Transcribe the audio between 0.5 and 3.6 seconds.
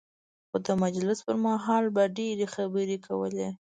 د مجلس پر مهال به ډېرې خبرې کولې.